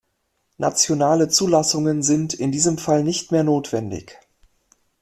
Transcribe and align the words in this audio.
Nationale 0.57 1.27
Zulassungen 1.29 2.01
sind 2.01 2.33
in 2.33 2.51
diesem 2.51 2.79
Fall 2.79 3.03
nicht 3.03 3.31
mehr 3.31 3.43
notwendig. 3.43 4.17